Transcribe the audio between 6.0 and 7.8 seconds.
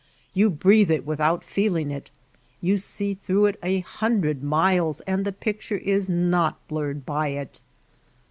not blurred by it.